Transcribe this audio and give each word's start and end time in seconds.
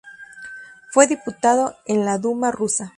Fue 0.89 1.05
diputado 1.05 1.75
en 1.85 2.05
la 2.05 2.17
Duma 2.17 2.49
rusa. 2.49 2.89